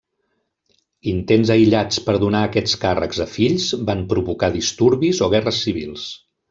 [1.11, 6.13] Intents aïllats per donar aquests càrrecs a fills van provocar disturbis o guerres civils.